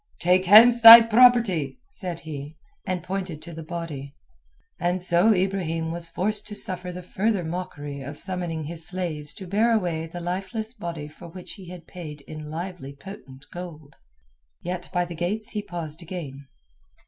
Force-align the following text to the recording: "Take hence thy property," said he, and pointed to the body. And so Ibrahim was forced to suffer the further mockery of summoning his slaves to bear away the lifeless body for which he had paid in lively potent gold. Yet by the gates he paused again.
"Take 0.19 0.45
hence 0.45 0.81
thy 0.81 1.01
property," 1.01 1.79
said 1.91 2.21
he, 2.21 2.57
and 2.87 3.03
pointed 3.03 3.39
to 3.43 3.53
the 3.53 3.61
body. 3.61 4.15
And 4.79 4.99
so 4.99 5.31
Ibrahim 5.31 5.91
was 5.91 6.09
forced 6.09 6.47
to 6.47 6.55
suffer 6.55 6.91
the 6.91 7.03
further 7.03 7.43
mockery 7.43 8.01
of 8.01 8.17
summoning 8.17 8.63
his 8.63 8.87
slaves 8.87 9.31
to 9.35 9.45
bear 9.45 9.71
away 9.71 10.07
the 10.07 10.19
lifeless 10.19 10.73
body 10.73 11.07
for 11.07 11.27
which 11.27 11.51
he 11.51 11.69
had 11.69 11.85
paid 11.85 12.21
in 12.21 12.49
lively 12.49 12.93
potent 12.95 13.45
gold. 13.53 13.97
Yet 14.59 14.89
by 14.91 15.05
the 15.05 15.13
gates 15.13 15.51
he 15.51 15.61
paused 15.61 16.01
again. 16.01 16.47